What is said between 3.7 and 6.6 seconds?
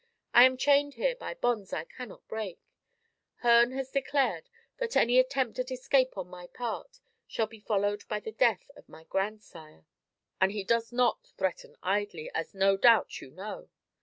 has declared that any attempt at escape on my